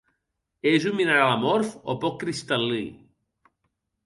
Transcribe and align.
És 0.71 0.87
un 0.91 0.95
mineral 1.01 1.33
amorf 1.33 1.75
o 1.93 1.97
poc 2.07 2.17
cristal·lí. 2.25 2.81